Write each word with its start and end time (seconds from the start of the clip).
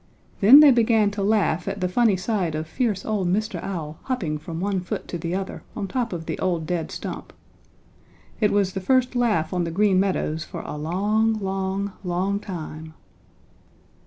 Then 0.39 0.61
they 0.61 0.71
began 0.71 1.11
to 1.11 1.21
laugh 1.21 1.67
at 1.67 1.79
the 1.79 1.87
funny 1.87 2.17
sight 2.17 2.55
of 2.55 2.65
fierce 2.65 3.05
old 3.05 3.27
Mr. 3.31 3.61
Owl 3.61 3.99
hopping 4.05 4.39
from 4.39 4.59
one 4.59 4.79
foot 4.79 5.07
to 5.09 5.19
the 5.19 5.35
other 5.35 5.61
on 5.75 5.87
top 5.87 6.11
of 6.11 6.25
the 6.25 6.39
old 6.39 6.65
dead 6.65 6.89
stump. 6.89 7.31
It 8.39 8.49
was 8.49 8.73
the 8.73 8.81
first 8.81 9.15
laugh 9.15 9.53
on 9.53 9.63
the 9.63 9.69
Green 9.69 9.99
Meadows 9.99 10.43
for 10.43 10.61
a 10.61 10.75
long, 10.75 11.33
long, 11.33 11.91
long 12.03 12.39
time. 12.39 12.95